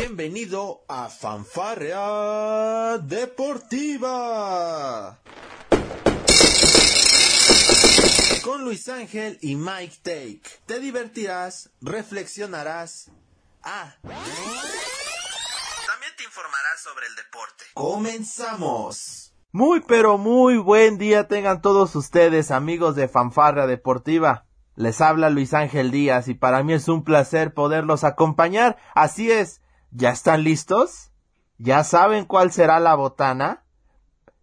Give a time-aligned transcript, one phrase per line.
[0.00, 3.98] Bienvenido a Fanfarrea Deportiva.
[8.44, 10.42] Con Luis Ángel y Mike Take.
[10.66, 13.10] Te divertirás, reflexionarás.
[13.64, 13.96] Ah.
[14.02, 14.22] También
[16.16, 17.64] te informarás sobre el deporte.
[17.74, 19.34] Comenzamos.
[19.50, 24.46] Muy pero muy buen día tengan todos ustedes amigos de Fanfarrea Deportiva.
[24.76, 28.76] Les habla Luis Ángel Díaz y para mí es un placer poderlos acompañar.
[28.94, 29.60] Así es,
[29.90, 31.10] ¿ya están listos?
[31.58, 33.64] ¿Ya saben cuál será la botana?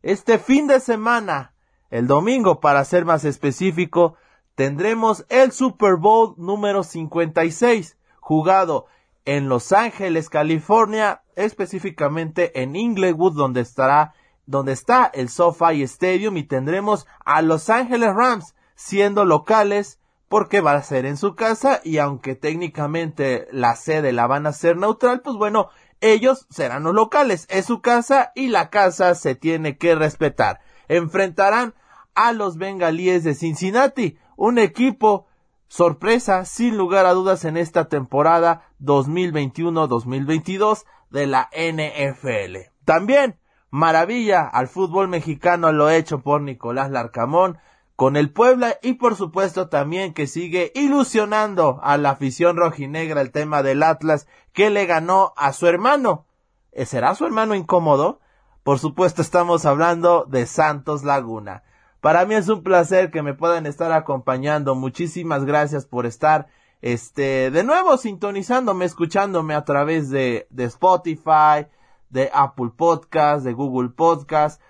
[0.01, 1.53] Este fin de semana,
[1.89, 4.15] el domingo para ser más específico,
[4.55, 8.85] tendremos el Super Bowl número 56, jugado
[9.25, 14.13] en Los Ángeles, California, específicamente en Inglewood, donde estará,
[14.45, 20.73] donde está el SoFi Stadium y tendremos a Los Ángeles Rams siendo locales porque va
[20.73, 25.21] a ser en su casa y aunque técnicamente la sede la van a ser neutral,
[25.21, 25.69] pues bueno,
[26.01, 30.61] ellos serán los locales, es su casa y la casa se tiene que respetar.
[30.87, 31.73] Enfrentarán
[32.15, 35.27] a los bengalíes de Cincinnati, un equipo
[35.67, 42.71] sorpresa sin lugar a dudas en esta temporada 2021-2022 de la NFL.
[42.85, 43.39] También
[43.69, 47.59] maravilla al fútbol mexicano lo hecho por Nicolás Larcamón,
[47.95, 53.31] con el Puebla y por supuesto también que sigue ilusionando a la afición rojinegra el
[53.31, 56.25] tema del Atlas que le ganó a su hermano.
[56.71, 58.19] ¿Eh, ¿Será su hermano incómodo?
[58.63, 61.63] Por supuesto estamos hablando de Santos Laguna.
[62.01, 64.75] Para mí es un placer que me puedan estar acompañando.
[64.75, 66.47] Muchísimas gracias por estar
[66.81, 71.67] este de nuevo sintonizándome, escuchándome a través de, de Spotify,
[72.09, 74.61] de Apple Podcast, de Google Podcast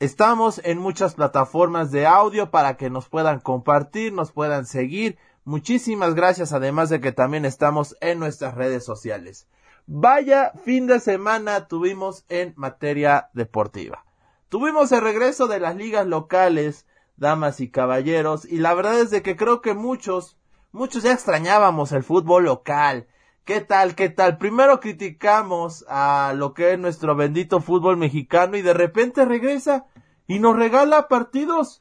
[0.00, 5.18] Estamos en muchas plataformas de audio para que nos puedan compartir, nos puedan seguir.
[5.44, 9.46] Muchísimas gracias, además de que también estamos en nuestras redes sociales.
[9.86, 14.06] Vaya fin de semana tuvimos en materia deportiva.
[14.48, 16.86] Tuvimos el regreso de las ligas locales,
[17.18, 20.38] damas y caballeros, y la verdad es de que creo que muchos,
[20.72, 23.06] muchos ya extrañábamos el fútbol local,
[23.50, 23.96] ¿Qué tal?
[23.96, 24.38] ¿Qué tal?
[24.38, 29.86] Primero criticamos a lo que es nuestro bendito fútbol mexicano y de repente regresa
[30.28, 31.80] y nos regala partidos,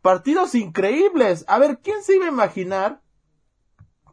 [0.00, 1.44] partidos increíbles.
[1.48, 3.00] A ver, ¿quién se iba a imaginar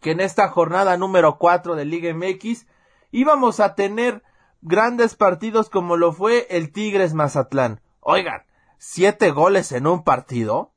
[0.02, 2.66] que en esta jornada número 4 de Liga MX
[3.12, 4.24] íbamos a tener
[4.62, 7.82] grandes partidos como lo fue el Tigres Mazatlán?
[8.00, 8.48] Oigan,
[8.80, 10.74] siete goles en un partido.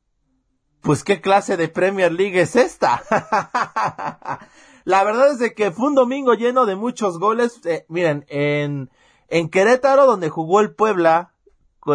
[0.82, 3.02] Pues qué clase de Premier League es esta.
[4.88, 7.60] La verdad es de que fue un domingo lleno de muchos goles.
[7.66, 8.88] Eh, miren, en,
[9.28, 11.34] en Querétaro, donde jugó el Puebla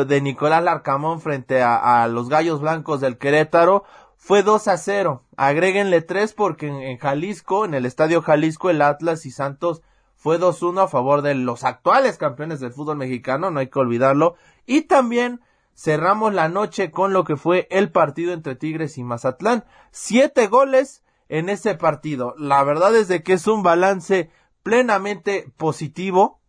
[0.05, 3.83] de Nicolás Larcamón frente a, los Gallos Blancos del Querétaro,
[4.15, 5.23] fue 2 a 0.
[5.37, 9.81] Agréguenle 3 porque en, Jalisco, en el Estadio Jalisco, el Atlas y Santos
[10.15, 14.35] fue 2-1 a favor de los actuales campeones del fútbol mexicano, no hay que olvidarlo.
[14.67, 15.41] Y también
[15.75, 19.65] cerramos la noche con lo que fue el partido entre Tigres y Mazatlán.
[19.89, 22.35] Siete goles en ese partido.
[22.37, 24.29] La verdad es de que es un balance
[24.63, 26.39] plenamente positivo.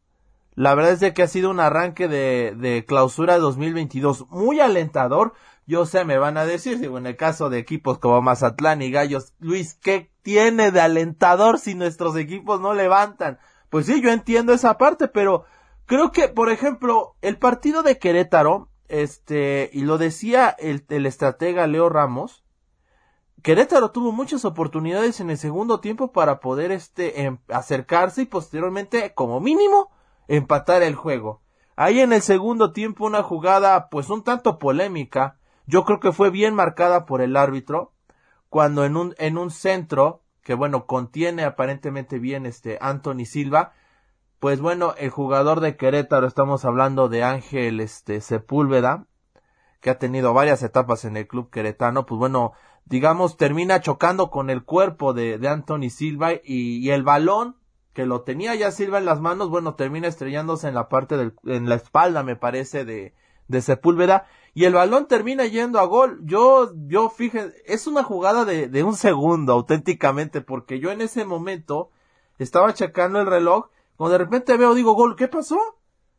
[0.55, 5.35] La verdad es de que ha sido un arranque de, de clausura 2022 muy alentador.
[5.67, 8.91] Yo sé, me van a decir, digo, en el caso de equipos como Mazatlán y
[8.91, 13.39] Gallos, Luis, ¿qué tiene de alentador si nuestros equipos no levantan?
[13.71, 15.45] Pues sí, yo entiendo esa parte, pero
[15.87, 21.67] creo que, por ejemplo, el partido de Querétaro, este, y lo decía el, el estratega
[21.67, 22.44] Leo Ramos,
[23.45, 29.13] Querétaro tuvo muchas oportunidades en el segundo tiempo para poder este em, acercarse y posteriormente
[29.13, 29.91] como mínimo
[30.29, 31.43] empatar el juego.
[31.77, 36.31] Ahí en el segundo tiempo una jugada pues un tanto polémica, yo creo que fue
[36.31, 37.93] bien marcada por el árbitro
[38.49, 43.75] cuando en un en un centro que bueno contiene aparentemente bien este Anthony Silva,
[44.41, 49.07] pues bueno, el jugador de Querétaro, estamos hablando de Ángel este Sepúlveda,
[49.83, 52.55] que ha tenido varias etapas en el club queretano, pues bueno,
[52.87, 57.57] digamos, termina chocando con el cuerpo de, de Anthony Silva y, el balón
[57.93, 61.35] que lo tenía ya Silva en las manos, bueno, termina estrellándose en la parte del,
[61.45, 63.15] en la espalda, me parece, de,
[63.47, 66.21] de Sepúlveda, y el balón termina yendo a gol.
[66.25, 71.25] Yo, yo fíjense, es una jugada de, de un segundo, auténticamente, porque yo en ese
[71.25, 71.91] momento
[72.39, 75.59] estaba checando el reloj, cuando de repente veo, digo, gol, ¿qué pasó?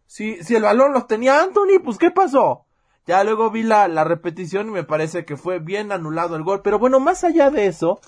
[0.06, 2.64] Si, si el balón lo tenía Anthony, pues ¿qué pasó?
[3.07, 6.62] Ya luego vi la, la repetición y me parece que fue bien anulado el gol.
[6.63, 8.00] Pero bueno, más allá de eso,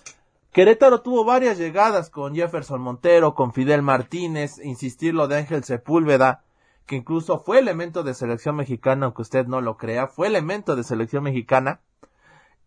[0.51, 6.43] Querétaro tuvo varias llegadas con Jefferson Montero, con Fidel Martínez, insistir lo de Ángel Sepúlveda,
[6.87, 10.83] que incluso fue elemento de selección mexicana, aunque usted no lo crea, fue elemento de
[10.83, 11.81] selección mexicana.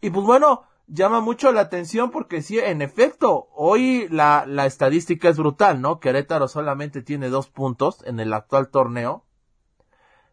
[0.01, 5.29] Y pues bueno, llama mucho la atención porque sí, en efecto, hoy la, la estadística
[5.29, 5.99] es brutal, ¿no?
[5.99, 9.25] Querétaro solamente tiene dos puntos en el actual torneo,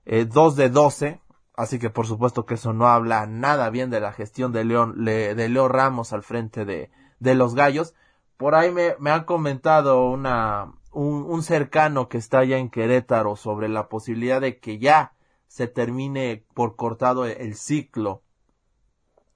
[0.06, 1.22] eh, dos de doce,
[1.58, 5.04] así que por supuesto que eso no habla nada bien de la gestión de León,
[5.04, 6.90] de Leo Ramos al frente de,
[7.20, 7.94] de los gallos.
[8.38, 13.70] Por ahí me, me han comentado una, un, cercano que está allá en Querétaro sobre
[13.70, 15.14] la posibilidad de que ya
[15.48, 18.22] se termine por cortado el ciclo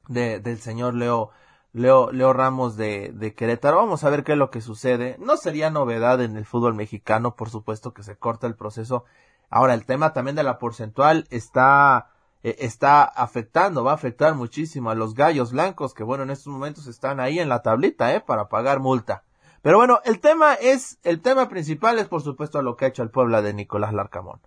[0.07, 1.31] de, del señor Leo,
[1.73, 3.77] Leo, Leo Ramos de, de Querétaro.
[3.77, 5.15] Vamos a ver qué es lo que sucede.
[5.19, 9.05] No sería novedad en el fútbol mexicano, por supuesto que se corta el proceso.
[9.51, 12.09] Ahora, el tema también de la porcentual está,
[12.41, 16.47] eh, está afectando, va a afectar muchísimo a los gallos blancos, que bueno, en estos
[16.47, 19.23] momentos están ahí en la tablita, eh, para pagar multa.
[19.61, 23.03] Pero bueno, el tema es, el tema principal es por supuesto lo que ha hecho
[23.03, 24.39] el Puebla de Nicolás Larcamón.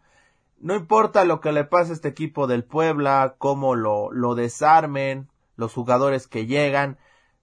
[0.59, 5.29] No importa lo que le pase a este equipo del Puebla, cómo lo, lo desarmen,
[5.56, 6.99] los jugadores que llegan,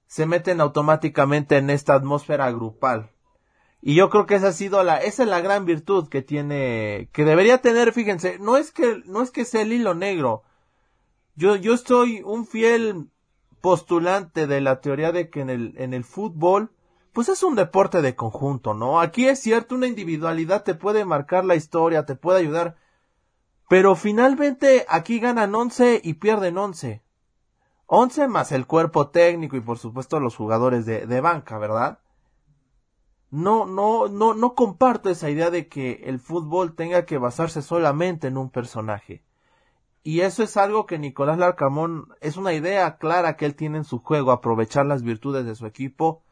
[0.08, 3.12] se meten automáticamente en esta atmósfera grupal.
[3.81, 7.10] Y yo creo que esa ha sido la, esa es la gran virtud que tiene,
[7.13, 10.44] que debería tener, fíjense, no es que, no es que sea el hilo negro.
[11.36, 13.10] Yo, yo soy un fiel
[13.60, 16.72] postulante de la teoría de que en el, en el fútbol,
[17.13, 19.01] pues es un deporte de conjunto, ¿no?
[19.01, 22.77] Aquí es cierto, una individualidad te puede marcar la historia, te puede ayudar,
[23.68, 27.01] pero finalmente aquí ganan once y pierden once.
[27.94, 32.00] 11 más el cuerpo técnico y por supuesto los jugadores de, de, banca, ¿verdad?
[33.31, 38.28] No, no, no, no comparto esa idea de que el fútbol tenga que basarse solamente
[38.28, 39.24] en un personaje.
[40.04, 43.83] Y eso es algo que Nicolás Larcamón es una idea clara que él tiene en
[43.86, 46.24] su juego, aprovechar las virtudes de su equipo.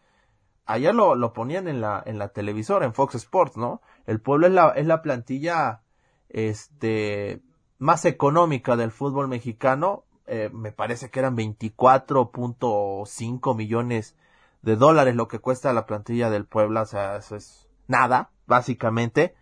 [0.66, 3.82] Allá lo, lo ponían en la, en la televisora, en Fox Sports, ¿no?
[4.06, 5.82] El pueblo es la, es la plantilla,
[6.30, 7.42] este,
[7.78, 14.16] más económica del fútbol mexicano eh, me parece que eran 24.5 millones
[14.62, 19.36] de dólares lo que cuesta la plantilla del Puebla, o sea, eso es nada, básicamente.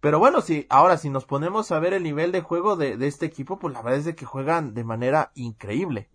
[0.00, 3.06] Pero bueno, si, ahora si nos ponemos a ver el nivel de juego de, de
[3.06, 6.08] este equipo, pues la verdad es de que juegan de manera increíble.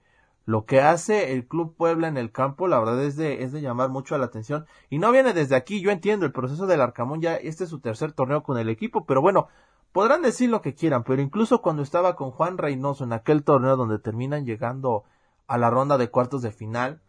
[0.45, 3.61] Lo que hace el Club Puebla en el campo, la verdad es de, es de
[3.61, 4.65] llamar mucho la atención.
[4.89, 7.79] Y no viene desde aquí, yo entiendo el proceso del Arcamón, ya este es su
[7.79, 9.49] tercer torneo con el equipo, pero bueno,
[9.91, 13.75] Podrán decir lo que quieran, pero incluso cuando estaba con Juan Reynoso en aquel torneo
[13.75, 15.03] donde terminan llegando
[15.47, 17.01] a la ronda de cuartos de final,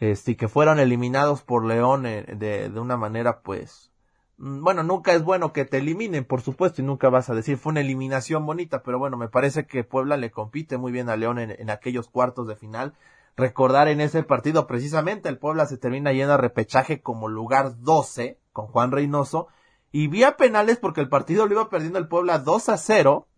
[0.00, 3.92] este, que fueron eliminados por León eh, de, de, una manera pues,
[4.38, 7.58] mm, bueno, nunca es bueno que te eliminen, por supuesto, y nunca vas a decir
[7.58, 11.16] fue una eliminación bonita, pero bueno, me parece que Puebla le compite muy bien a
[11.16, 12.94] León en, en aquellos cuartos de final.
[13.36, 18.40] Recordar en ese partido, precisamente el Puebla se termina yendo a repechaje como lugar 12
[18.52, 19.48] con Juan Reynoso
[19.92, 23.28] y vía penales porque el partido lo iba perdiendo el Puebla 2 a 0.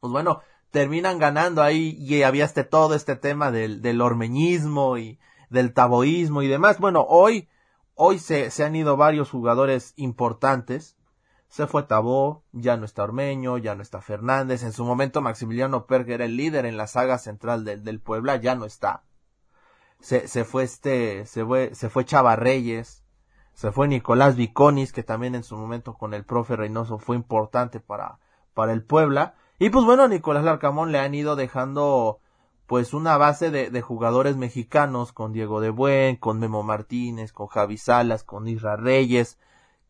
[0.00, 0.40] Pues bueno,
[0.76, 5.18] terminan ganando ahí y había este todo este tema del, del ormeñismo y
[5.48, 6.80] del taboísmo y demás.
[6.80, 7.48] Bueno, hoy,
[7.94, 10.98] hoy se, se han ido varios jugadores importantes.
[11.48, 14.64] Se fue Tabó, ya no está Ormeño, ya no está Fernández.
[14.64, 18.36] En su momento Maximiliano Perg era el líder en la saga central del, del Puebla,
[18.36, 19.02] ya no está.
[20.00, 23.02] Se, se fue este, se fue, se fue Chava Reyes
[23.54, 27.80] se fue Nicolás Viconis, que también en su momento con el profe Reynoso fue importante
[27.80, 28.18] para,
[28.52, 29.36] para el Puebla.
[29.58, 32.20] Y pues bueno, Nicolás Larcamón le han ido dejando
[32.66, 37.46] pues una base de, de, jugadores mexicanos con Diego de Buen, con Memo Martínez, con
[37.46, 39.38] Javi Salas, con Isra Reyes,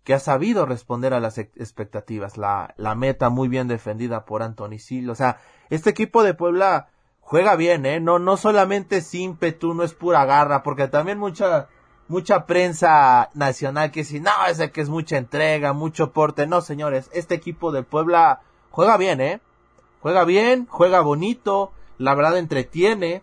[0.05, 2.37] que ha sabido responder a las expectativas.
[2.37, 5.11] La, la meta muy bien defendida por Anthony Sil.
[5.11, 7.99] O sea, este equipo de Puebla juega bien, ¿eh?
[7.99, 11.69] No, no solamente es ímpetu, no es pura garra, porque también mucha,
[12.07, 16.47] mucha prensa nacional que dice, no, ese que es mucha entrega, mucho porte.
[16.47, 19.41] No, señores, este equipo de Puebla juega bien, ¿eh?
[20.07, 23.23] Juega bien, juega bonito, la verdad entretiene.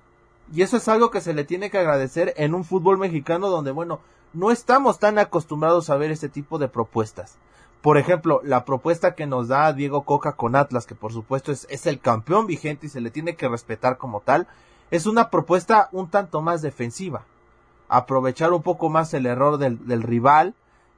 [0.52, 3.72] Y eso es algo que se le tiene que agradecer en un fútbol mexicano donde,
[3.72, 4.02] bueno,
[4.34, 7.38] no estamos tan acostumbrados a ver este tipo de propuestas.
[7.82, 11.68] Por ejemplo, la propuesta que nos da Diego Coca con Atlas, que por supuesto es,
[11.70, 14.50] es el campeón vigente y se le tiene que respetar como tal,
[14.92, 17.24] es una propuesta un tanto más defensiva
[17.88, 20.54] aprovechar un poco más el error del, del rival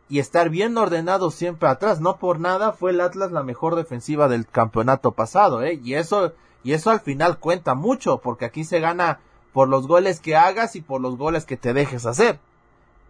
[0.07, 1.99] y estar bien ordenado siempre atrás.
[1.99, 5.79] No por nada fue el Atlas la mejor defensiva del campeonato pasado, ¿eh?
[5.83, 6.33] Y eso,
[6.63, 9.19] y eso al final cuenta mucho, porque aquí se gana
[9.53, 12.39] por los goles que hagas y por los goles que te dejes hacer.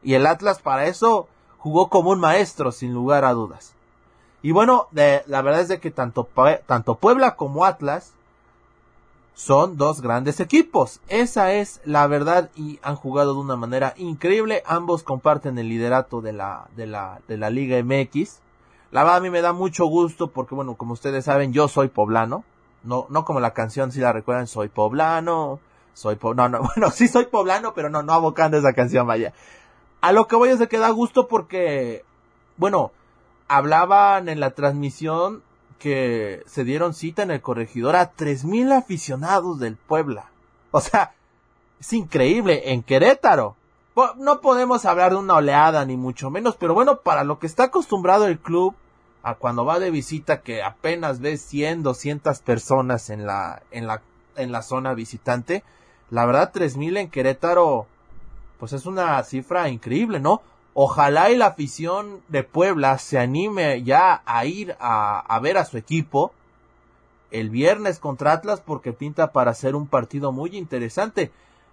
[0.04, 3.74] Y el Atlas para eso jugó como un maestro, sin lugar a dudas.
[4.44, 6.30] Y bueno, de, la verdad es de que tanto,
[6.68, 8.14] tanto Puebla como Atlas
[9.36, 11.02] son dos grandes equipos.
[11.10, 14.64] Esa es la verdad y han jugado de una manera increíble.
[14.66, 18.40] Ambos comparten el liderato de la, de la, de la Liga MX.
[18.92, 21.90] La verdad a mí me da mucho gusto porque bueno, como ustedes saben, yo soy
[21.90, 22.46] poblano.
[22.84, 25.60] No, no como la canción si la recuerdan, soy poblano,
[25.94, 29.34] soy no, no, bueno, sí soy poblano, pero no, no abocando esa canción, vaya.
[30.02, 32.06] A lo que voy es de que da gusto porque,
[32.58, 32.92] bueno,
[33.48, 35.42] hablaban en la transmisión
[35.80, 40.26] que se dieron cita en el corregidor a tres mil aficionados del Puebla.
[40.72, 41.14] O sea,
[41.80, 43.56] es increíble, en Querétaro.
[44.18, 47.66] No podemos hablar de una oleada, ni mucho menos, pero bueno, para lo que está
[47.66, 48.76] acostumbrado el club,
[49.24, 54.02] a cuando va de visita, que apenas ves 100, 200 personas en la, en la,
[54.36, 55.64] en la zona visitante,
[56.10, 57.88] la verdad, tres mil en Querétaro,
[58.60, 60.42] pues es una cifra increíble, ¿no?
[60.78, 65.64] Ojalá y la afición de Puebla se anime ya a ir a, a ver a
[65.64, 66.34] su equipo
[67.32, 71.32] el viernes contra Atlas porque pinta para ser un partido muy interesante.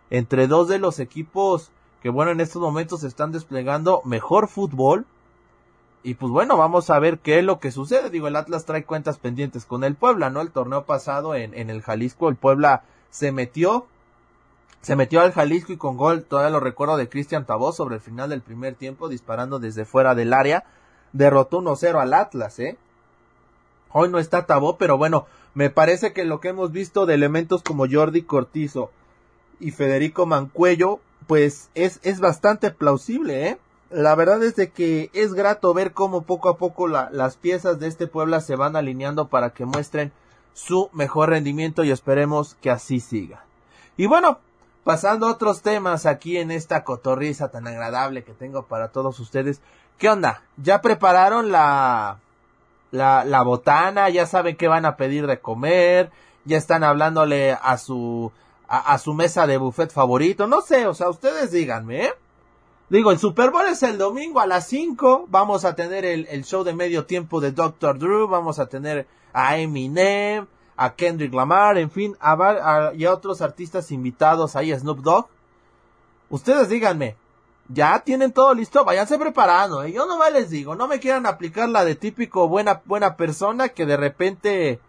[0.08, 5.04] Entre dos de los equipos que bueno en estos momentos están desplegando mejor fútbol.
[6.04, 8.08] Y pues bueno vamos a ver qué es lo que sucede.
[8.08, 11.70] Digo el Atlas trae cuentas pendientes con el Puebla no el torneo pasado en, en
[11.70, 13.88] el Jalisco el Puebla se metió
[14.82, 18.00] se metió al Jalisco y con gol, todavía lo recuerdo de Cristian Tabó sobre el
[18.00, 20.64] final del primer tiempo, disparando desde fuera del área.
[21.12, 22.76] Derrotó 1-0 al Atlas, ¿eh?
[23.92, 27.62] Hoy no está Tabó, pero bueno, me parece que lo que hemos visto de elementos
[27.62, 28.90] como Jordi Cortizo
[29.60, 30.98] y Federico Mancuello,
[31.28, 33.58] pues es, es bastante plausible, ¿eh?
[33.88, 37.86] La verdad es de que es grato ver cómo poco a poco las piezas de
[37.86, 40.10] este Puebla se van alineando para que muestren
[40.54, 43.44] su mejor rendimiento y esperemos que así siga.
[43.98, 44.38] Y bueno,
[44.84, 49.60] pasando a otros temas aquí en esta cotorriza tan agradable que tengo para todos ustedes.
[49.98, 50.42] ¿Qué onda?
[50.56, 52.18] ¿Ya prepararon la,
[52.90, 54.08] la, la botana?
[54.10, 56.10] ¿Ya saben qué van a pedir de comer?
[56.44, 58.32] ¿Ya están hablándole a su,
[58.66, 60.46] a, su mesa de buffet favorito?
[60.48, 62.14] No sé, o sea, ustedes díganme, ¿eh?
[62.88, 65.26] Digo, el Super Bowl es el domingo a las 5.
[65.28, 67.98] Vamos a tener el, el show de medio tiempo de Dr.
[67.98, 68.28] Drew.
[68.28, 73.90] Vamos a tener a Eminem a Kendrick Lamar, en fin, a, y a otros artistas
[73.90, 75.26] invitados ahí, a Snoop Dogg.
[76.30, 77.16] Ustedes díganme,
[77.68, 79.92] ya tienen todo listo, váyanse preparando, ¿eh?
[79.92, 83.86] yo no les digo, no me quieran aplicar la de típico buena, buena persona que
[83.86, 84.80] de repente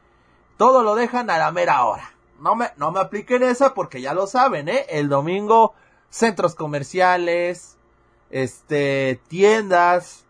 [0.57, 2.11] todo lo dejan a la mera hora.
[2.39, 4.85] No me, no me apliquen esa porque ya lo saben, ¿eh?
[4.89, 5.73] El domingo,
[6.09, 7.77] centros comerciales,
[8.29, 10.22] este, tiendas,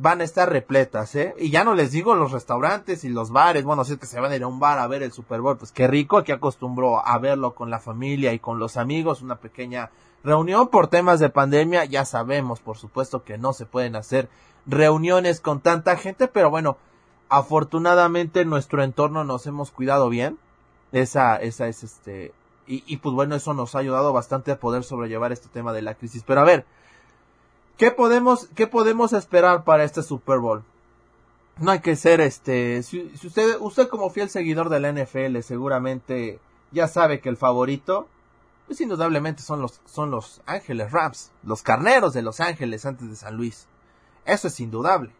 [0.00, 1.34] van a estar repletas, ¿eh?
[1.38, 4.18] Y ya no les digo los restaurantes y los bares, bueno, si es que se
[4.18, 6.32] van a ir a un bar a ver el Super Bowl, pues qué rico, aquí
[6.32, 9.90] acostumbró a verlo con la familia y con los amigos, una pequeña
[10.24, 14.30] reunión por temas de pandemia, ya sabemos, por supuesto, que no se pueden hacer
[14.64, 16.78] reuniones con tanta gente, pero bueno,
[17.28, 20.38] afortunadamente en nuestro entorno nos hemos cuidado bien,
[20.92, 22.32] esa, esa es este,
[22.66, 25.82] y, y pues bueno, eso nos ha ayudado bastante a poder sobrellevar este tema de
[25.82, 26.64] la crisis, pero a ver,
[27.80, 30.62] ¿Qué podemos, qué podemos esperar para este Super Bowl?
[31.56, 36.40] No hay que ser este, si, usted, usted como fiel seguidor de la NFL seguramente
[36.72, 38.06] ya sabe que el favorito,
[38.66, 43.16] pues indudablemente son los, son los Ángeles Rams, los carneros de Los Ángeles antes de
[43.16, 43.66] San Luis.
[44.26, 45.12] Eso es indudable.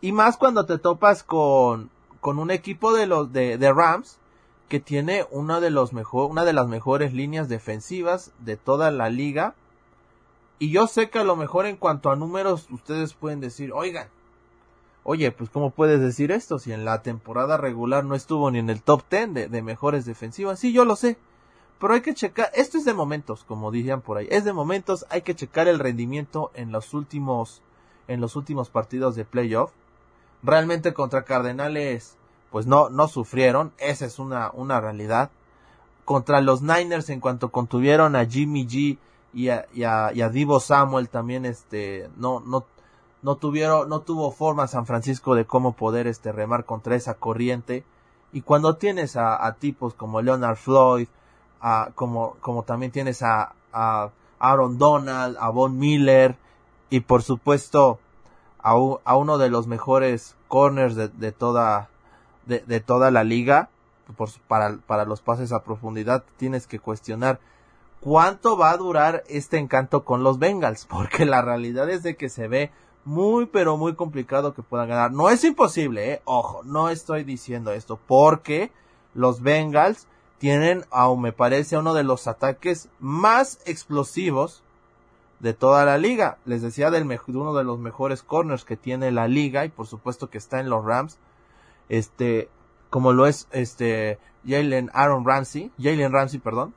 [0.00, 4.18] Y más cuando te topas con, con un equipo de los, de, de Rams
[4.68, 9.08] que tiene una de los mejor, una de las mejores líneas defensivas de toda la
[9.08, 9.56] liga
[10.60, 14.08] y yo sé que a lo mejor en cuanto a números ustedes pueden decir, oigan,
[15.04, 18.68] oye, pues ¿cómo puedes decir esto si en la temporada regular no estuvo ni en
[18.68, 20.58] el top 10 de, mejores defensivas?
[20.58, 21.16] Sí, yo lo sé.
[21.80, 25.06] Pero hay que checar, esto es de momentos, como dirían por ahí, es de momentos,
[25.08, 27.62] hay que checar el rendimiento en los últimos,
[28.06, 29.70] en los últimos partidos de playoff.
[30.42, 32.18] Realmente contra Cardenales,
[32.50, 35.30] pues no, no sufrieron, esa es una, una realidad.
[36.04, 38.98] Contra los Niners, en cuanto contuvieron a Jimmy G
[39.32, 42.64] y a, y a, y a Divo Samuel también este no no
[43.22, 47.84] no tuvieron no tuvo forma San Francisco de cómo poder este remar contra esa corriente.
[48.32, 51.08] Y cuando tienes a, a tipos como Leonard Floyd
[51.60, 56.36] a, como como también tienes a, a Aaron Donald a Von Miller
[56.88, 57.98] y por supuesto
[58.62, 58.72] a,
[59.04, 61.88] a uno de los mejores corners de, de toda
[62.46, 63.68] de, de, toda la liga
[64.16, 67.38] por, para, para los pases a profundidad tienes que cuestionar
[68.00, 72.28] cuánto va a durar este encanto con los Bengals, porque la realidad es de que
[72.28, 72.70] se ve
[73.04, 75.12] muy pero muy complicado que puedan ganar.
[75.12, 78.70] No es imposible, eh, ojo, no estoy diciendo esto, porque
[79.14, 80.06] los Bengals
[80.38, 84.62] tienen, aún me parece, uno de los ataques más explosivos
[85.40, 86.38] de toda la liga.
[86.44, 90.30] Les decía del uno de los mejores corners que tiene la liga y por supuesto
[90.30, 91.18] que está en los Rams.
[91.88, 92.48] Este,
[92.88, 96.74] como lo es este Jalen Aaron Ramsey, Jalen Ramsey, perdón.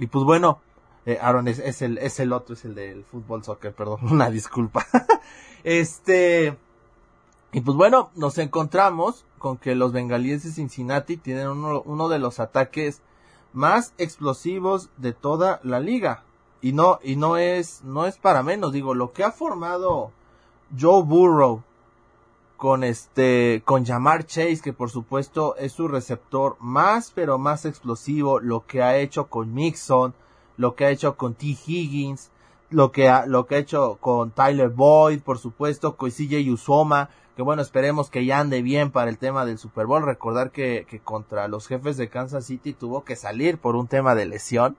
[0.00, 0.60] Y pues bueno,
[1.04, 4.86] eh, Aaron es, el, es el otro, es el del fútbol soccer, perdón, una disculpa.
[5.62, 6.56] este,
[7.52, 12.18] y pues bueno, nos encontramos con que los bengalíes de Cincinnati tienen uno, uno de
[12.18, 13.02] los ataques
[13.52, 16.24] más explosivos de toda la liga.
[16.62, 20.12] Y no, y no es, no es para menos, digo, lo que ha formado
[20.78, 21.62] Joe Burrow
[22.60, 28.38] con este, con Jamar Chase, que por supuesto es su receptor más, pero más explosivo,
[28.38, 30.12] lo que ha hecho con Mixon,
[30.58, 31.56] lo que ha hecho con T.
[31.66, 32.30] Higgins,
[32.68, 37.08] lo que ha, lo que ha hecho con Tyler Boyd, por supuesto, con CJ Usoma,
[37.34, 40.04] que bueno, esperemos que ya ande bien para el tema del Super Bowl.
[40.04, 44.14] Recordar que, que contra los jefes de Kansas City tuvo que salir por un tema
[44.14, 44.76] de lesión.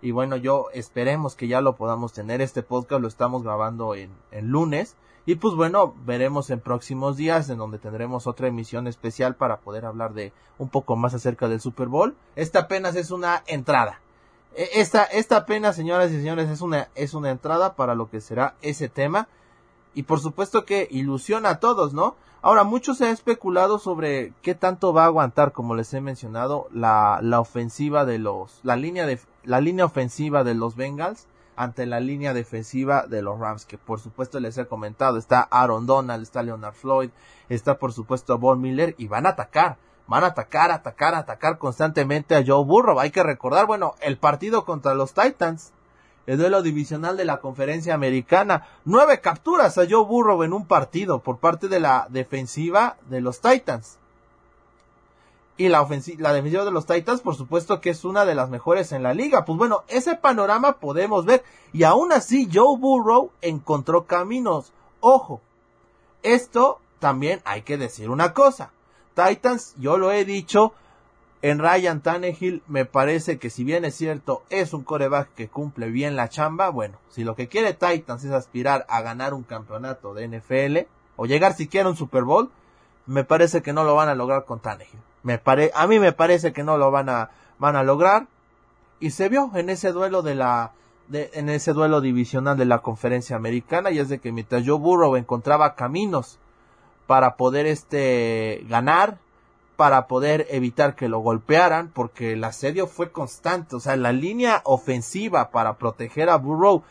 [0.00, 2.40] Y bueno, yo esperemos que ya lo podamos tener.
[2.40, 4.96] Este podcast lo estamos grabando en, en lunes.
[5.26, 9.84] Y pues bueno, veremos en próximos días en donde tendremos otra emisión especial para poder
[9.84, 12.16] hablar de un poco más acerca del Super Bowl.
[12.36, 14.00] Esta apenas es una entrada.
[14.56, 18.20] E, esta, esta apenas, señoras y señores, es una, es una entrada para lo que
[18.20, 19.28] será ese tema
[19.94, 22.16] y por supuesto que ilusiona a todos, ¿no?
[22.42, 26.68] Ahora, mucho se ha especulado sobre qué tanto va a aguantar, como les he mencionado,
[26.72, 31.26] la, la ofensiva de los, la línea de, la línea ofensiva de los Bengals
[31.56, 35.86] ante la línea defensiva de los Rams, que por supuesto les he comentado, está Aaron
[35.86, 37.10] Donald, está Leonard Floyd,
[37.48, 39.76] está por supuesto Von Miller y van a atacar,
[40.06, 42.98] van a atacar, atacar, atacar constantemente a Joe Burrow.
[42.98, 45.72] Hay que recordar, bueno, el partido contra los Titans,
[46.26, 48.66] el duelo divisional de la conferencia americana.
[48.84, 53.40] Nueve capturas a Joe Burrow en un partido por parte de la defensiva de los
[53.40, 53.99] Titans.
[55.56, 55.86] Y la,
[56.18, 59.12] la defensiva de los Titans, por supuesto que es una de las mejores en la
[59.12, 59.44] liga.
[59.44, 61.44] Pues bueno, ese panorama podemos ver.
[61.72, 64.72] Y aún así, Joe Burrow encontró caminos.
[65.00, 65.40] Ojo,
[66.22, 68.70] esto también hay que decir una cosa.
[69.14, 70.72] Titans, yo lo he dicho,
[71.42, 75.90] en Ryan Tannehill me parece que si bien es cierto es un coreback que cumple
[75.90, 80.14] bien la chamba, bueno, si lo que quiere Titans es aspirar a ganar un campeonato
[80.14, 82.50] de NFL o llegar siquiera a un Super Bowl,
[83.10, 85.00] me parece que no lo van a lograr con Tannehill.
[85.24, 88.28] Me pare a mí me parece que no lo van a van a lograr
[89.00, 90.70] y se vio en ese duelo de la
[91.12, 95.16] en ese duelo divisional de la conferencia americana y es de que mientras Joe Burrow
[95.16, 96.38] encontraba caminos
[97.08, 99.18] para poder este ganar
[99.74, 104.60] para poder evitar que lo golpearan porque el asedio fue constante, o sea, la línea
[104.64, 106.84] ofensiva para proteger a Burrow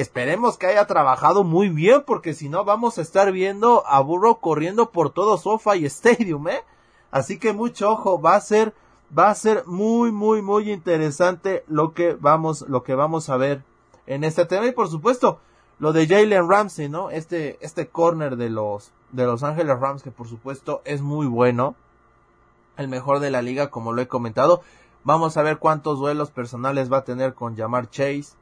[0.00, 4.40] esperemos que haya trabajado muy bien porque si no vamos a estar viendo a Burrow
[4.40, 6.62] corriendo por todo Sofa y Stadium, ¿eh?
[7.10, 8.74] Así que mucho ojo, va a ser
[9.16, 13.62] va a ser muy muy muy interesante lo que vamos lo que vamos a ver
[14.06, 15.40] en este tema y por supuesto
[15.78, 17.10] lo de Jalen Ramsey, ¿no?
[17.10, 21.74] Este este corner de los de Los Ángeles Rams que por supuesto es muy bueno
[22.76, 24.62] el mejor de la liga, como lo he comentado.
[25.04, 28.32] Vamos a ver cuántos duelos personales va a tener con Jamar Chase.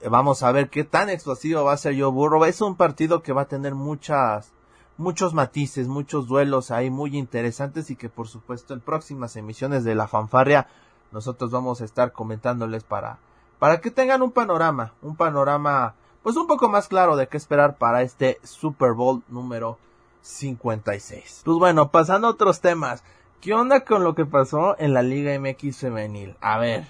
[0.00, 2.44] Eh, vamos a ver qué tan explosivo va a ser Joe Burrow.
[2.44, 4.52] Es un partido que va a tener muchas,
[4.96, 9.94] muchos matices, muchos duelos ahí muy interesantes y que por supuesto en próximas emisiones de
[9.94, 10.68] la fanfarria
[11.12, 13.18] nosotros vamos a estar comentándoles para,
[13.58, 17.76] para que tengan un panorama, un panorama pues un poco más claro de qué esperar
[17.76, 19.78] para este Super Bowl número
[20.22, 21.42] 56.
[21.44, 23.04] Pues bueno, pasando a otros temas.
[23.40, 26.36] ¿Qué onda con lo que pasó en la Liga MX femenil?
[26.40, 26.88] A ver,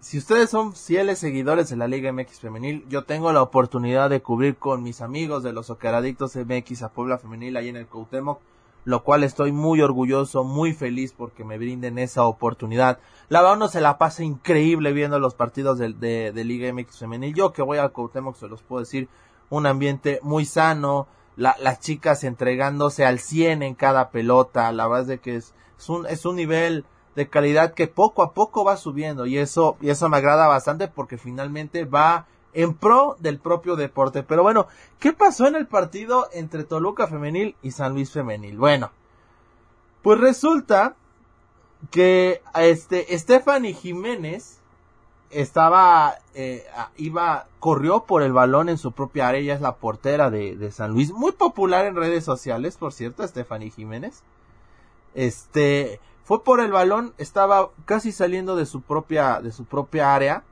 [0.00, 4.22] si ustedes son fieles seguidores de la Liga MX femenil, yo tengo la oportunidad de
[4.22, 8.40] cubrir con mis amigos de los Ocaradictos MX a Puebla femenil ahí en el Cuauhtémoc,
[8.84, 13.00] lo cual estoy muy orgulloso, muy feliz porque me brinden esa oportunidad.
[13.28, 15.92] La verdad no se la pasa increíble viendo los partidos de,
[16.32, 17.34] de, Liga MX femenil.
[17.34, 19.08] Yo que voy al Cuauhtémoc se los puedo decir,
[19.50, 25.08] un ambiente muy sano, las chicas entregándose al 100 en cada pelota, la verdad es
[25.08, 26.84] de que es, es, un, es un nivel
[27.16, 30.86] de calidad que poco a poco va subiendo y eso, y eso me agrada bastante
[30.86, 34.22] porque finalmente va en pro del propio deporte.
[34.22, 34.66] Pero bueno,
[35.00, 38.58] ¿qué pasó en el partido entre Toluca Femenil y San Luis Femenil?
[38.58, 38.92] Bueno,
[40.02, 40.94] pues resulta
[41.90, 44.60] que este Stephanie Jiménez
[45.30, 50.30] estaba, eh, iba, corrió por el balón en su propia área, ella es la portera
[50.30, 54.22] de, de, San Luis, muy popular en redes sociales, por cierto, Stephanie Jiménez.
[55.14, 60.42] Este, fue por el balón, estaba casi saliendo de su propia, de su propia área,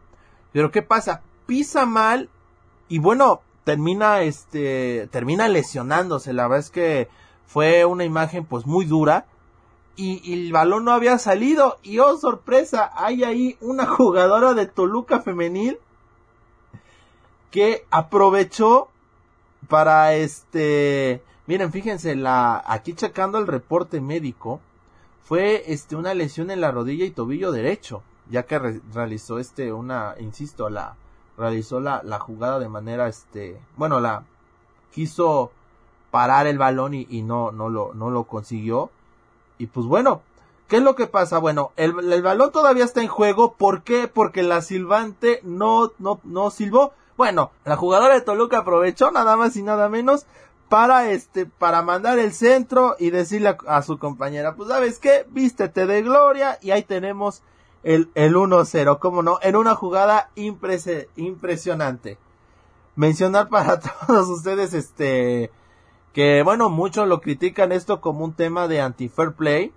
[0.52, 1.22] pero ¿qué pasa?
[1.46, 2.30] Pisa mal
[2.88, 7.08] y bueno, termina, este, termina lesionándose, la verdad es que
[7.48, 9.26] fue una imagen pues muy dura
[9.96, 11.78] y, el balón no había salido.
[11.82, 15.78] Y oh sorpresa, hay ahí una jugadora de Toluca femenil
[17.50, 18.90] que aprovechó
[19.68, 24.60] para este, miren, fíjense, la aquí checando el reporte médico,
[25.24, 28.58] fue este una lesión en la rodilla y tobillo derecho, ya que
[28.92, 30.96] realizó este una, insisto, la
[31.36, 34.24] realizó la, la jugada de manera este, bueno, la
[34.92, 35.50] quiso
[36.10, 38.90] parar el balón y, y no no lo no lo consiguió
[39.58, 40.22] y pues bueno,
[40.68, 41.38] ¿Qué es lo que pasa?
[41.38, 43.52] Bueno, el, el, balón todavía está en juego.
[43.52, 44.08] ¿Por qué?
[44.08, 46.94] Porque la silbante no, no, no silbó.
[47.16, 50.26] Bueno, la jugadora de Toluca aprovechó nada más y nada menos
[50.68, 55.86] para este, para mandar el centro y decirle a, su compañera, pues sabes qué, vístete
[55.86, 57.42] de gloria y ahí tenemos
[57.82, 62.18] el, el 1-0, como no, en una jugada impresionante.
[62.96, 65.50] Mencionar para todos ustedes este,
[66.12, 69.72] que bueno, muchos lo critican esto como un tema de anti-fair play.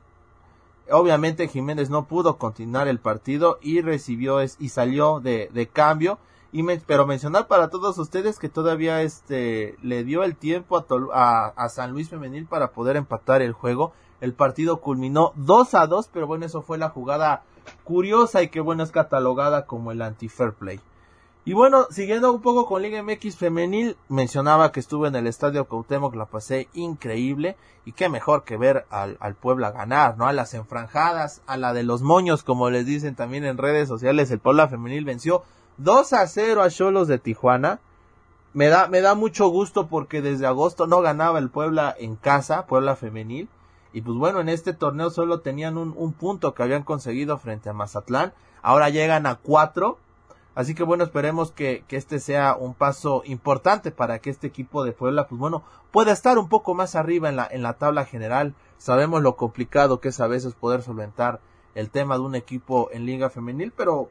[0.89, 6.17] Obviamente Jiménez no pudo continuar el partido y recibió y salió de, de cambio
[6.51, 11.69] y pero mencionar para todos ustedes que todavía este le dio el tiempo a, a,
[11.69, 13.93] San Luis Femenil para poder empatar el juego.
[14.21, 17.43] El partido culminó 2 a 2, pero bueno, eso fue la jugada
[17.83, 20.79] curiosa y que bueno es catalogada como el anti-fair play.
[21.43, 25.65] Y bueno, siguiendo un poco con Liga MX femenil, mencionaba que estuve en el Estadio
[25.65, 27.55] Cuauhtémoc, la pasé increíble
[27.85, 30.27] y qué mejor que ver al, al Puebla ganar, ¿no?
[30.27, 34.29] A las enfranjadas, a la de los moños, como les dicen también en redes sociales,
[34.29, 35.43] el Puebla femenil venció
[35.77, 37.79] 2 a 0 a Cholos de Tijuana.
[38.53, 42.65] Me da, me da mucho gusto porque desde agosto no ganaba el Puebla en casa,
[42.65, 43.47] Puebla femenil.
[43.93, 47.69] Y pues bueno, en este torneo solo tenían un, un punto que habían conseguido frente
[47.69, 48.33] a Mazatlán.
[48.63, 49.99] Ahora llegan a cuatro.
[50.55, 54.83] Así que bueno, esperemos que, que, este sea un paso importante para que este equipo
[54.83, 55.61] de Puebla, pues bueno,
[55.91, 58.55] pueda estar un poco más arriba en la, en la tabla general.
[58.79, 61.39] Sabemos lo complicado que es a veces poder solventar
[61.75, 64.09] el tema de un equipo en liga femenil, pero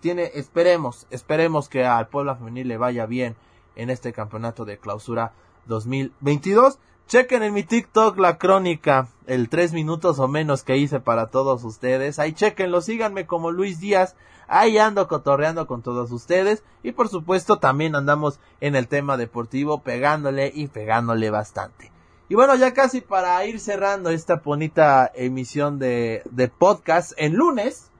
[0.00, 3.36] tiene, esperemos, esperemos que al Puebla Femenil le vaya bien
[3.76, 5.32] en este campeonato de clausura
[5.66, 6.78] 2022.
[7.08, 11.64] Chequen en mi TikTok la crónica, el tres minutos o menos que hice para todos
[11.64, 12.18] ustedes.
[12.18, 14.14] Ahí chequenlo, síganme como Luis Díaz.
[14.48, 16.62] Ahí ando cotorreando con todos ustedes.
[16.82, 21.92] Y por supuesto también andamos en el tema deportivo pegándole y pegándole bastante.
[22.28, 26.22] Y bueno, ya casi para ir cerrando esta bonita emisión de,
[26.58, 27.90] podcast en lunes.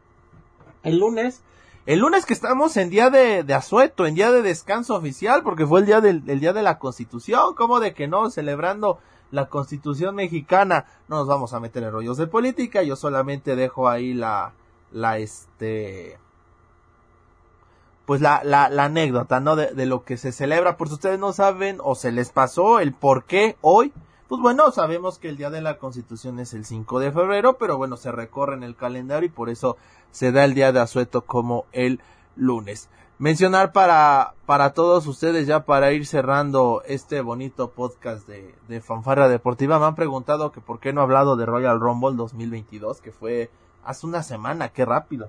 [0.82, 1.42] El lunes
[1.84, 5.66] el lunes que estamos en día de, de, asueto, en día de descanso oficial, porque
[5.66, 8.30] fue el día del el día de la Constitución, ¿cómo de que no?
[8.30, 8.98] Celebrando
[9.32, 10.84] la Constitución mexicana.
[11.08, 14.52] No nos vamos a meter en rollos de política, yo solamente dejo ahí la,
[14.92, 16.18] la este,
[18.06, 19.56] pues la, la, la anécdota, ¿no?
[19.56, 22.78] De, de lo que se celebra, por si ustedes no saben o se les pasó
[22.78, 23.92] el por qué hoy,
[24.32, 27.76] pues bueno, sabemos que el día de la Constitución es el 5 de febrero, pero
[27.76, 29.76] bueno, se recorre en el calendario y por eso
[30.10, 32.00] se da el día de asueto como el
[32.34, 32.88] lunes.
[33.18, 39.28] Mencionar para, para todos ustedes ya para ir cerrando este bonito podcast de, de Fanfarra
[39.28, 43.12] Deportiva, me han preguntado que por qué no he hablado de Royal Rumble 2022, que
[43.12, 43.50] fue
[43.84, 45.28] hace una semana, qué rápido.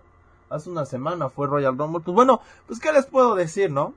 [0.49, 1.99] Hace una semana fue Royal Rumble.
[2.05, 3.93] Pues bueno, pues qué les puedo decir, ¿no?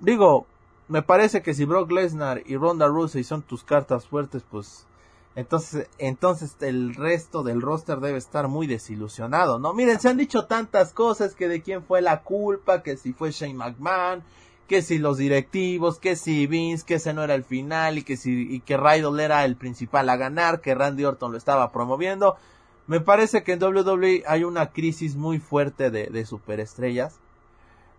[0.00, 0.46] Digo,
[0.88, 4.86] me parece que si Brock Lesnar y Ronda Rousey son tus cartas fuertes, pues
[5.34, 9.74] entonces, entonces el resto del roster debe estar muy desilusionado, ¿no?
[9.74, 13.32] Miren, se han dicho tantas cosas que de quién fue la culpa, que si fue
[13.32, 14.22] Shane McMahon,
[14.66, 18.16] que si los directivos, que si Vince, que ese no era el final y que
[18.16, 22.36] si y que Riddle era el principal a ganar, que Randy Orton lo estaba promoviendo.
[22.86, 27.20] Me parece que en WWE hay una crisis muy fuerte de, de superestrellas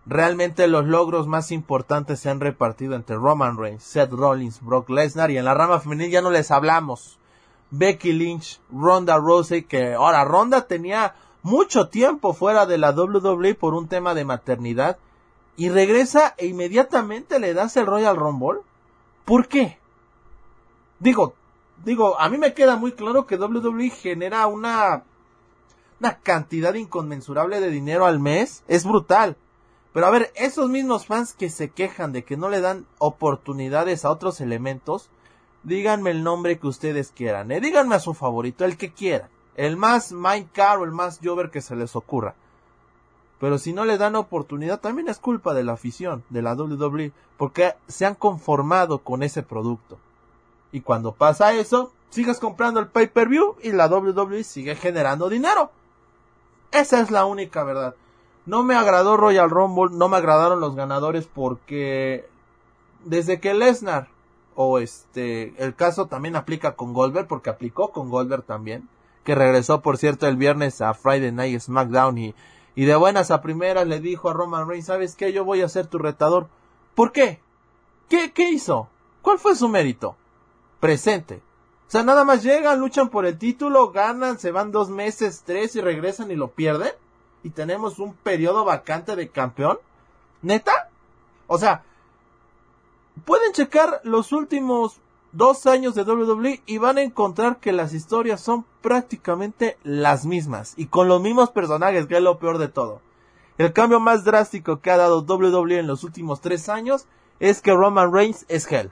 [0.06, 5.30] Realmente los logros más importantes se han repartido entre Roman Reigns, Seth Rollins, Brock Lesnar
[5.30, 7.18] y en la rama femenil ya no les hablamos.
[7.70, 13.74] Becky Lynch, Ronda Rousey, que ahora Ronda tenía mucho tiempo fuera de la WWE por
[13.74, 14.96] un tema de maternidad
[15.56, 18.60] y regresa e inmediatamente le das el Royal Rumble.
[19.24, 19.78] ¿Por qué?
[21.00, 21.34] Digo,
[21.84, 25.04] digo, a mí me queda muy claro que WWE genera una
[26.00, 29.36] una cantidad inconmensurable de dinero al mes, es brutal.
[29.92, 34.04] Pero a ver, esos mismos fans que se quejan de que no le dan oportunidades
[34.04, 35.10] a otros elementos,
[35.62, 37.60] díganme el nombre que ustedes quieran, ¿eh?
[37.60, 41.60] díganme a su favorito, el que quieran, el más Minecraft o el más Jover que
[41.60, 42.34] se les ocurra.
[43.40, 47.12] Pero si no le dan oportunidad, también es culpa de la afición, de la WWE,
[47.36, 49.98] porque se han conformado con ese producto.
[50.72, 55.70] Y cuando pasa eso, sigues comprando el pay-per-view y la WWE sigue generando dinero.
[56.72, 57.94] Esa es la única verdad.
[58.46, 62.28] No me agradó Royal Rumble, no me agradaron los ganadores porque
[63.04, 64.08] desde que Lesnar
[64.54, 68.88] o este el caso también aplica con Goldberg porque aplicó con Goldberg también,
[69.24, 72.34] que regresó por cierto el viernes a Friday Night SmackDown y
[72.74, 75.32] y de buenas a primeras le dijo a Roman Reigns, ¿sabes qué?
[75.32, 76.46] Yo voy a ser tu retador.
[76.94, 77.40] ¿Por qué?
[78.08, 78.88] ¿Qué, qué hizo?
[79.20, 80.14] ¿Cuál fue su mérito?
[80.78, 81.42] Presente.
[81.88, 85.74] O sea, nada más llegan, luchan por el título, ganan, se van dos meses, tres
[85.74, 86.92] y regresan y lo pierden
[87.42, 89.78] y tenemos un periodo vacante de campeón?
[90.42, 90.90] ¿Neta?
[91.46, 91.82] O sea,
[93.24, 95.00] pueden checar los últimos
[95.32, 100.74] dos años de WWE y van a encontrar que las historias son prácticamente las mismas
[100.76, 103.00] y con los mismos personajes, que es lo peor de todo.
[103.58, 107.06] El cambio más drástico que ha dado WWE en los últimos tres años
[107.40, 108.90] es que Roman Reigns es Hell.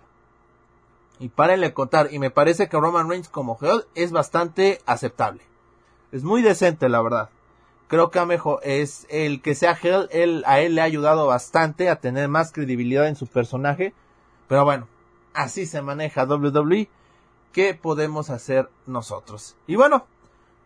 [1.18, 5.42] Y párenle contar, y me parece que Roman Reigns como Hell es bastante aceptable.
[6.12, 7.30] Es muy decente, la verdad.
[7.88, 11.26] Creo que a mejor es el que sea Hell, él, a él le ha ayudado
[11.26, 13.94] bastante a tener más credibilidad en su personaje.
[14.48, 14.88] Pero bueno,
[15.34, 16.88] así se maneja WWE.
[17.52, 19.56] ¿Qué podemos hacer nosotros?
[19.66, 20.06] Y bueno,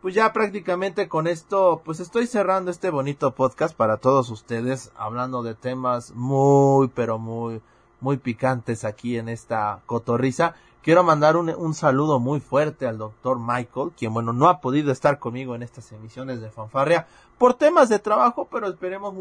[0.00, 5.42] pues ya prácticamente con esto, pues estoy cerrando este bonito podcast para todos ustedes, hablando
[5.42, 7.60] de temas muy, pero muy,
[8.00, 10.54] muy picantes aquí en esta cotorriza.
[10.82, 14.92] Quiero mandar un, un, saludo muy fuerte al doctor Michael, quien bueno, no ha podido
[14.92, 19.14] estar conmigo en estas emisiones de fanfarria por temas de trabajo, pero esperemos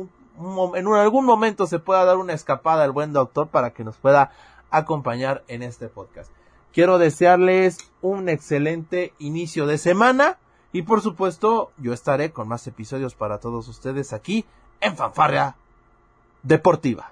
[0.75, 4.31] en algún momento se pueda dar una escapada al buen doctor para que nos pueda
[4.71, 6.31] acompañar en este podcast.
[6.73, 10.37] Quiero desearles un excelente inicio de semana
[10.71, 14.45] y por supuesto yo estaré con más episodios para todos ustedes aquí
[14.79, 15.55] en Fanfarria
[16.43, 17.11] Deportiva.